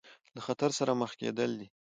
[0.35, 1.67] له خطر سره مخ کېدل دي.